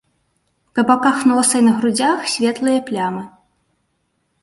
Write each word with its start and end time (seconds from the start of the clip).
Па 0.77 0.81
баках 0.91 1.19
носа 1.33 1.55
і 1.65 1.67
на 1.67 1.73
грудзях 1.81 2.19
светлыя 2.35 2.79
плямы. 2.91 3.23